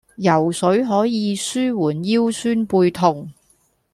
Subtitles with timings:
[0.17, 3.29] 游水可以舒緩腰酸背痛